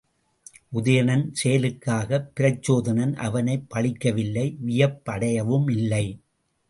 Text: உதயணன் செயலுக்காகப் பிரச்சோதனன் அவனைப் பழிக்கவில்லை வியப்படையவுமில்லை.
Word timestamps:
உதயணன் 0.71 1.33
செயலுக்காகப் 1.43 2.31
பிரச்சோதனன் 2.39 3.13
அவனைப் 3.17 3.67
பழிக்கவில்லை 3.75 4.47
வியப்படையவுமில்லை. 4.65 6.05